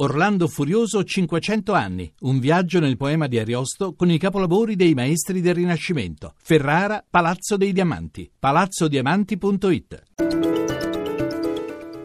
Orlando 0.00 0.46
Furioso 0.46 1.02
500 1.02 1.72
anni, 1.72 2.12
un 2.20 2.38
viaggio 2.38 2.78
nel 2.78 2.96
poema 2.96 3.26
di 3.26 3.36
Ariosto 3.36 3.94
con 3.94 4.08
i 4.12 4.16
capolavori 4.16 4.76
dei 4.76 4.94
maestri 4.94 5.40
del 5.40 5.56
Rinascimento. 5.56 6.34
Ferrara, 6.40 7.04
Palazzo 7.08 7.56
dei 7.56 7.72
Diamanti, 7.72 8.30
palazzodiamanti.it. 8.38 10.02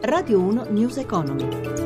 Radio 0.00 0.40
1 0.40 0.66
News 0.70 0.96
Economy. 0.96 1.83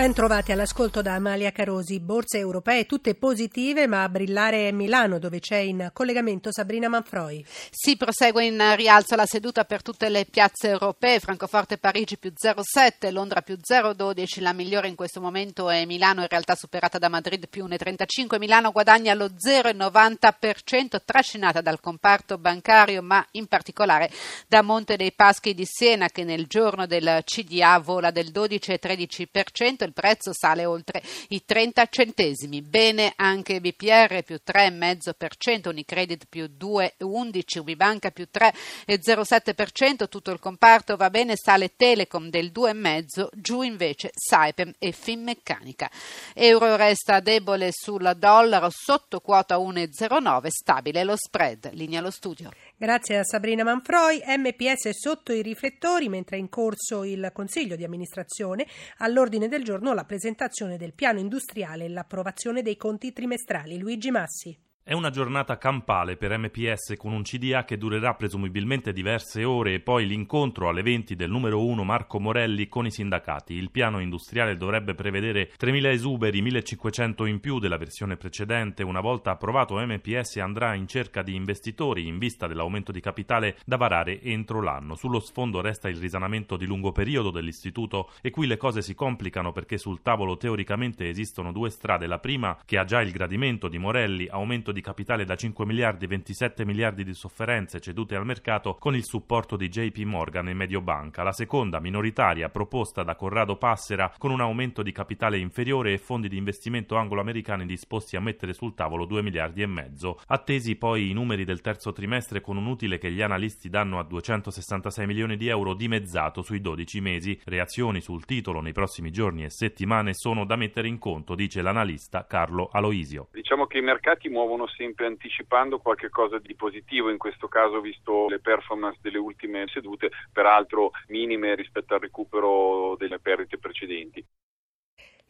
Ben 0.00 0.14
trovati 0.14 0.50
all'ascolto 0.50 1.02
da 1.02 1.12
Amalia 1.12 1.52
Carosi. 1.52 2.00
Borse 2.00 2.38
europee 2.38 2.86
tutte 2.86 3.14
positive, 3.14 3.86
ma 3.86 4.02
a 4.02 4.08
brillare 4.08 4.66
è 4.66 4.72
Milano, 4.72 5.18
dove 5.18 5.40
c'è 5.40 5.58
in 5.58 5.90
collegamento 5.92 6.50
Sabrina 6.50 6.88
Manfroi. 6.88 7.44
Si 7.70 7.98
prosegue 7.98 8.46
in 8.46 8.76
rialzo 8.76 9.14
la 9.14 9.26
seduta 9.26 9.66
per 9.66 9.82
tutte 9.82 10.08
le 10.08 10.24
piazze 10.24 10.68
europee. 10.68 11.20
Francoforte 11.20 11.76
Parigi 11.76 12.16
più 12.16 12.32
0,7, 12.34 13.12
Londra 13.12 13.42
più 13.42 13.58
0,12. 13.60 14.40
La 14.40 14.54
migliore 14.54 14.88
in 14.88 14.94
questo 14.94 15.20
momento 15.20 15.68
è 15.68 15.84
Milano, 15.84 16.22
in 16.22 16.28
realtà 16.28 16.54
superata 16.54 16.96
da 16.96 17.10
Madrid 17.10 17.46
più 17.46 17.66
1,35. 17.66 18.38
Milano 18.38 18.72
guadagna 18.72 19.12
lo 19.12 19.26
0,90%, 19.26 21.02
trascinata 21.04 21.60
dal 21.60 21.78
comparto 21.78 22.38
bancario, 22.38 23.02
ma 23.02 23.22
in 23.32 23.48
particolare 23.48 24.10
da 24.48 24.62
Monte 24.62 24.96
dei 24.96 25.12
Paschi 25.12 25.52
di 25.52 25.66
Siena, 25.66 26.08
che 26.08 26.24
nel 26.24 26.46
giorno 26.46 26.86
del 26.86 27.20
CDA 27.22 27.78
vola 27.80 28.10
del 28.10 28.30
12,13% 28.32 29.88
il 29.90 29.92
prezzo 29.92 30.32
sale 30.32 30.64
oltre 30.64 31.02
i 31.28 31.44
30 31.44 31.86
centesimi. 31.86 32.62
Bene 32.62 33.12
anche 33.16 33.60
BPR 33.60 34.22
più 34.22 34.40
3,5%, 34.44 35.68
Unicredit 35.68 36.26
più 36.28 36.48
2,11%, 36.58 37.58
Ubibanca 37.58 38.10
più 38.10 38.28
3,07%, 38.32 40.08
tutto 40.08 40.30
il 40.30 40.38
comparto 40.38 40.96
va 40.96 41.10
bene, 41.10 41.34
sale 41.36 41.74
Telecom 41.76 42.30
del 42.30 42.52
2,5%, 42.54 43.28
giù 43.34 43.62
invece 43.62 44.10
Saipem 44.14 44.72
e 44.78 44.92
Finmeccanica. 44.92 45.90
Euro 46.34 46.76
resta 46.76 47.20
debole 47.20 47.70
sul 47.72 48.14
dollaro 48.16 48.68
sotto 48.70 49.20
quota 49.20 49.58
1,09, 49.58 50.46
stabile 50.48 51.04
lo 51.04 51.16
spread. 51.16 51.70
Linea 51.72 51.98
allo 51.98 52.10
studio. 52.10 52.50
Grazie 52.82 53.18
a 53.18 53.24
Sabrina 53.24 53.62
Manfroi. 53.62 54.22
MPS 54.24 54.88
sotto 54.98 55.34
i 55.34 55.42
riflettori 55.42 56.08
mentre 56.08 56.36
è 56.36 56.40
in 56.40 56.48
corso 56.48 57.04
il 57.04 57.28
Consiglio 57.30 57.76
di 57.76 57.84
amministrazione. 57.84 58.66
All'ordine 59.00 59.48
del 59.48 59.62
giorno 59.62 59.92
la 59.92 60.06
presentazione 60.06 60.78
del 60.78 60.94
piano 60.94 61.18
industriale 61.18 61.84
e 61.84 61.88
l'approvazione 61.90 62.62
dei 62.62 62.78
conti 62.78 63.12
trimestrali. 63.12 63.76
Luigi 63.76 64.10
Massi. 64.10 64.69
È 64.90 64.94
una 64.94 65.10
giornata 65.10 65.56
campale 65.56 66.16
per 66.16 66.36
MPS 66.36 66.94
con 66.96 67.12
un 67.12 67.22
CDA 67.22 67.64
che 67.64 67.78
durerà 67.78 68.14
presumibilmente 68.14 68.92
diverse 68.92 69.44
ore 69.44 69.74
e 69.74 69.78
poi 69.78 70.04
l'incontro 70.04 70.68
alle 70.68 70.82
20 70.82 71.14
del 71.14 71.30
numero 71.30 71.64
1 71.64 71.84
Marco 71.84 72.18
Morelli 72.18 72.66
con 72.66 72.86
i 72.86 72.90
sindacati. 72.90 73.54
Il 73.54 73.70
piano 73.70 74.00
industriale 74.00 74.56
dovrebbe 74.56 74.96
prevedere 74.96 75.52
3.000 75.56 75.92
esuberi, 75.92 76.42
1.500 76.42 77.24
in 77.28 77.38
più 77.38 77.60
della 77.60 77.76
versione 77.76 78.16
precedente. 78.16 78.82
Una 78.82 78.98
volta 78.98 79.30
approvato 79.30 79.76
MPS 79.76 80.38
andrà 80.38 80.74
in 80.74 80.88
cerca 80.88 81.22
di 81.22 81.36
investitori 81.36 82.08
in 82.08 82.18
vista 82.18 82.48
dell'aumento 82.48 82.90
di 82.90 82.98
capitale 82.98 83.58
da 83.64 83.76
varare 83.76 84.20
entro 84.20 84.60
l'anno. 84.60 84.96
Sullo 84.96 85.20
sfondo 85.20 85.60
resta 85.60 85.88
il 85.88 85.98
risanamento 85.98 86.56
di 86.56 86.66
lungo 86.66 86.90
periodo 86.90 87.30
dell'istituto 87.30 88.10
e 88.20 88.30
qui 88.30 88.48
le 88.48 88.56
cose 88.56 88.82
si 88.82 88.96
complicano 88.96 89.52
perché 89.52 89.78
sul 89.78 90.02
tavolo 90.02 90.36
teoricamente 90.36 91.08
esistono 91.08 91.52
due 91.52 91.70
strade. 91.70 92.08
La 92.08 92.18
prima, 92.18 92.58
che 92.64 92.76
ha 92.76 92.82
già 92.82 93.00
il 93.00 93.12
gradimento 93.12 93.68
di 93.68 93.78
Morelli, 93.78 94.26
aumento 94.26 94.72
di 94.72 94.78
di 94.80 94.82
capitale 94.82 95.26
da 95.26 95.36
5 95.36 95.66
miliardi 95.66 96.06
e 96.06 96.08
27 96.08 96.64
miliardi 96.64 97.04
di 97.04 97.12
sofferenze 97.12 97.80
cedute 97.80 98.16
al 98.16 98.24
mercato 98.24 98.76
con 98.76 98.96
il 98.96 99.04
supporto 99.04 99.56
di 99.56 99.68
JP 99.68 99.98
Morgan 100.04 100.48
e 100.48 100.54
Mediobanca. 100.54 101.22
La 101.22 101.32
seconda, 101.32 101.80
minoritaria, 101.80 102.48
proposta 102.48 103.02
da 103.02 103.14
Corrado 103.14 103.56
Passera 103.56 104.10
con 104.16 104.30
un 104.30 104.40
aumento 104.40 104.82
di 104.82 104.90
capitale 104.90 105.36
inferiore 105.36 105.92
e 105.92 105.98
fondi 105.98 106.28
di 106.28 106.38
investimento 106.38 106.96
anglo-americani 106.96 107.66
disposti 107.66 108.16
a 108.16 108.20
mettere 108.20 108.54
sul 108.54 108.74
tavolo 108.74 109.04
2 109.04 109.22
miliardi 109.22 109.60
e 109.60 109.66
mezzo. 109.66 110.18
Attesi 110.28 110.76
poi 110.76 111.10
i 111.10 111.12
numeri 111.12 111.44
del 111.44 111.60
terzo 111.60 111.92
trimestre 111.92 112.40
con 112.40 112.56
un 112.56 112.66
utile 112.66 112.96
che 112.96 113.12
gli 113.12 113.20
analisti 113.20 113.68
danno 113.68 113.98
a 113.98 114.04
266 114.04 115.06
milioni 115.06 115.36
di 115.36 115.48
euro 115.48 115.74
dimezzato 115.74 116.40
sui 116.40 116.62
12 116.62 117.00
mesi. 117.02 117.38
Reazioni 117.44 118.00
sul 118.00 118.24
titolo 118.24 118.62
nei 118.62 118.72
prossimi 118.72 119.10
giorni 119.10 119.44
e 119.44 119.50
settimane 119.50 120.14
sono 120.14 120.46
da 120.46 120.56
mettere 120.56 120.88
in 120.88 120.98
conto, 120.98 121.34
dice 121.34 121.60
l'analista 121.60 122.24
Carlo 122.26 122.70
Aloisio. 122.72 123.28
Diciamo 123.32 123.66
che 123.66 123.78
i 123.78 123.82
mercati 123.82 124.30
muovono 124.30 124.66
sempre 124.76 125.06
anticipando 125.06 125.78
qualche 125.78 126.08
cosa 126.08 126.38
di 126.38 126.54
positivo, 126.54 127.10
in 127.10 127.18
questo 127.18 127.48
caso 127.48 127.80
visto 127.80 128.28
le 128.28 128.40
performance 128.40 128.98
delle 129.02 129.18
ultime 129.18 129.66
sedute, 129.68 130.10
peraltro 130.32 130.90
minime 131.08 131.54
rispetto 131.54 131.94
al 131.94 132.00
recupero 132.00 132.96
delle 132.96 133.18
perdite 133.18 133.58
precedenti. 133.58 134.24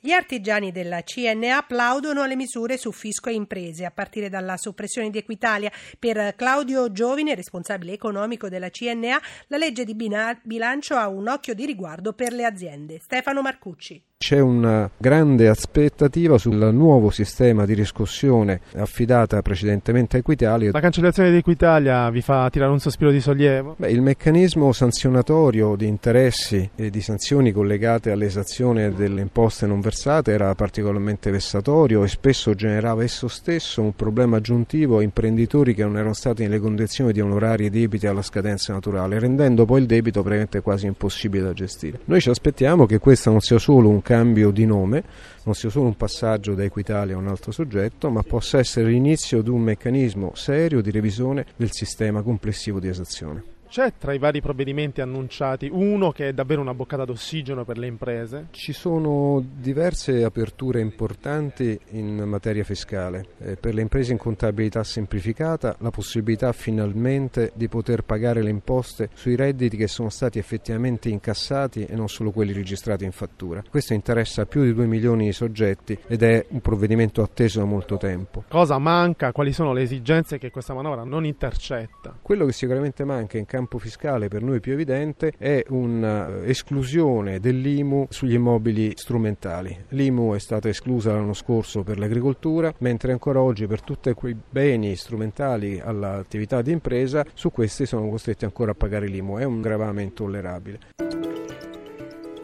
Gli 0.03 0.13
artigiani 0.13 0.73
della 0.73 1.03
CNA 1.03 1.59
applaudono 1.59 2.23
alle 2.23 2.35
misure 2.35 2.79
su 2.79 2.91
fisco 2.91 3.29
e 3.29 3.35
imprese, 3.35 3.85
a 3.85 3.91
partire 3.91 4.31
dalla 4.31 4.57
soppressione 4.57 5.11
di 5.11 5.19
Equitalia. 5.19 5.71
Per 5.99 6.35
Claudio 6.37 6.91
Giovine, 6.91 7.35
responsabile 7.35 7.93
economico 7.93 8.49
della 8.49 8.71
CNA, 8.71 9.21
la 9.49 9.59
legge 9.59 9.85
di 9.85 9.95
bilancio 9.95 10.95
ha 10.95 11.07
un 11.07 11.29
occhio 11.29 11.53
di 11.53 11.67
riguardo 11.67 12.15
per 12.15 12.33
le 12.33 12.47
aziende. 12.47 12.99
Stefano 12.99 13.43
Marcucci. 13.43 14.03
C'è 14.23 14.39
una 14.39 14.89
grande 14.99 15.49
aspettativa 15.49 16.37
sul 16.37 16.69
nuovo 16.75 17.09
sistema 17.09 17.65
di 17.65 17.73
riscossione 17.73 18.61
affidata 18.75 19.41
precedentemente 19.41 20.17
a 20.17 20.19
Equitalia. 20.19 20.71
La 20.75 20.81
cancellazione 20.81 21.31
di 21.31 21.39
Equitalia 21.39 22.11
vi 22.11 22.21
fa 22.21 22.47
tirare 22.51 22.71
un 22.71 22.81
sospiro 22.81 23.11
di 23.11 23.19
sollievo? 23.19 23.77
Beh, 23.79 23.91
il 23.91 24.03
meccanismo 24.03 24.73
sanzionatorio 24.73 25.75
di 25.75 25.87
interessi 25.87 26.69
e 26.77 26.91
di 26.91 27.01
sanzioni 27.01 27.51
collegate 27.51 28.11
all'esazione 28.11 28.93
delle 28.93 29.23
imposte 29.23 29.67
non 29.67 29.81
versate 29.81 30.33
era 30.33 30.55
particolarmente 30.55 31.31
vessatorio 31.31 32.05
e 32.05 32.09
spesso 32.09 32.55
generava 32.55 33.03
esso 33.03 33.27
stesso 33.27 33.81
un 33.81 33.95
problema 33.95 34.37
aggiuntivo 34.37 34.99
a 34.99 35.03
imprenditori 35.03 35.73
che 35.73 35.83
non 35.83 35.97
erano 35.97 36.13
stati 36.13 36.43
nelle 36.43 36.59
condizioni 36.59 37.13
di 37.13 37.23
onorare 37.23 37.65
i 37.65 37.71
debiti 37.71 38.07
alla 38.07 38.21
scadenza 38.21 38.75
naturale, 38.75 39.19
rendendo 39.19 39.65
poi 39.65 39.81
il 39.81 39.87
debito 39.87 40.21
praticamente 40.21 40.61
quasi 40.61 40.85
impossibile 40.85 41.45
da 41.45 41.53
gestire. 41.55 42.01
Noi 42.05 42.21
ci 42.21 42.29
aspettiamo 42.29 42.85
che 42.85 42.99
questo 42.99 43.31
non 43.31 43.41
sia 43.41 43.59
solo 43.59 43.89
un 43.89 44.03
cambio 44.11 44.51
di 44.51 44.67
nome, 44.67 45.05
non 45.45 45.55
sia 45.55 45.71
solo 45.71 45.87
un 45.87 45.97
passaggio 45.97 46.57
da 46.57 46.65
Equitalia 46.65 47.15
a 47.15 47.19
un 47.19 47.29
altro 47.29 47.53
soggetto, 47.53 48.11
ma 48.11 48.25
possa 48.25 48.59
essere 48.59 48.89
l'inizio 48.89 49.41
di 49.41 49.51
un 49.51 49.61
meccanismo 49.61 50.33
serio 50.35 50.81
di 50.81 50.91
revisione 50.91 51.47
del 51.55 51.71
sistema 51.71 52.21
complessivo 52.21 52.81
di 52.81 52.89
esazione. 52.89 53.60
C'è 53.71 53.93
tra 53.97 54.13
i 54.13 54.19
vari 54.19 54.41
provvedimenti 54.41 55.01
annunciati 55.01 55.69
uno 55.71 56.11
che 56.11 56.27
è 56.27 56.33
davvero 56.33 56.61
una 56.61 56.75
boccata 56.75 57.05
d'ossigeno 57.05 57.65
per 57.65 57.79
le 57.79 57.87
imprese? 57.87 58.49
Ci 58.51 58.73
sono 58.73 59.41
diverse 59.59 60.25
aperture 60.25 60.81
importanti 60.81 61.79
in 61.91 62.17
materia 62.25 62.65
fiscale. 62.65 63.27
Eh, 63.39 63.55
per 63.55 63.75
le 63.75 63.83
imprese 63.83 64.11
in 64.11 64.19
contabilità 64.19 64.83
semplificata 64.83 65.77
la 65.79 65.91
possibilità 65.91 66.51
finalmente 66.51 67.53
di 67.55 67.69
poter 67.69 68.03
pagare 68.03 68.43
le 68.43 68.51
imposte 68.51 69.09
sui 69.15 69.37
redditi 69.37 69.77
che 69.77 69.87
sono 69.87 70.09
stati 70.09 70.41
effettivamente 70.41 71.09
incassati 71.09 71.85
e 71.85 71.95
non 71.95 72.09
solo 72.09 72.33
quelli 72.33 72.53
registrati 72.53 73.05
in 73.05 73.13
fattura. 73.13 73.63
Questo 73.71 73.95
interessa 73.95 74.47
più 74.47 74.65
di 74.65 74.75
2 74.75 74.87
milioni 74.87 75.27
di 75.27 75.33
soggetti 75.33 75.97
ed 76.09 76.25
è 76.25 76.45
un 76.49 76.61
provvedimento 76.61 77.23
atteso 77.23 77.61
da 77.61 77.67
molto 77.67 77.99
tempo. 77.99 78.43
Cosa 78.49 78.79
manca? 78.79 79.31
Quali 79.31 79.53
sono 79.53 79.73
le 79.73 79.83
esigenze 79.83 80.39
che 80.39 80.51
questa 80.51 80.75
manovra 80.75 81.05
non 81.05 81.25
intercetta? 81.25 82.19
Quello 82.21 82.47
che 82.47 82.53
sicuramente 82.53 83.05
manca 83.05 83.39
in 83.39 83.47
campo 83.47 83.59
campo 83.61 83.79
fiscale 83.79 84.29
per 84.29 84.43
noi 84.43 84.59
più 84.59 84.73
evidente 84.73 85.35
è 85.37 85.63
un'esclusione 85.69 87.41
dell'IMU 87.41 88.07
sugli 88.09 88.33
immobili 88.33 88.93
strumentali. 88.95 89.85
L'IMU 89.89 90.35
è 90.35 90.39
stata 90.39 90.71
esclusa 90.71 91.13
l'anno 91.13 91.35
scorso 91.35 91.83
per 91.83 91.99
l'agricoltura, 91.99 92.73
mentre 92.79 93.13
ancora 93.13 93.43
oggi 93.43 93.67
per 93.67 93.83
tutti 93.83 94.11
quei 94.15 94.35
beni 94.49 94.97
strumentali 94.97 95.79
all'attività 95.79 96.63
di 96.63 96.73
impresa, 96.73 97.23
su 97.35 97.51
questi 97.51 97.85
sono 97.85 98.09
costretti 98.09 98.47
ancora 98.47 98.71
a 98.71 98.75
pagare 98.75 99.07
l'IMU. 99.07 99.37
È 99.37 99.45
un 99.45 99.61
gravame 99.61 100.03
intollerabile. 100.05 101.20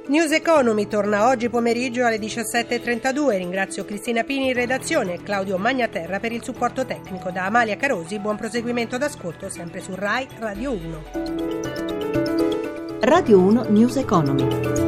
News 0.09 0.31
Economy 0.31 0.87
torna 0.87 1.27
oggi 1.27 1.49
pomeriggio 1.49 2.07
alle 2.07 2.19
17.32. 2.19 3.37
Ringrazio 3.39 3.85
Cristina 3.85 4.23
Pini 4.23 4.49
in 4.49 4.55
redazione 4.55 5.15
e 5.15 5.23
Claudio 5.23 5.59
Magnaterra 5.59 6.21
per 6.21 6.31
il 6.31 6.45
supporto 6.45 6.87
tecnico. 6.87 7.33
Da 7.33 7.47
Amalia 7.47 7.77
Carosi, 7.77 8.21
buon 8.21 8.37
proseguimento 8.37 8.99
d'ascolto 8.99 9.49
sempre 9.49 9.81
su 9.81 9.97
RAI 9.97 10.29
Radio 10.39 10.71
1. 10.73 11.03
Radio 13.01 13.39
1 13.41 13.65
News 13.69 13.97
Economy. 13.97 14.86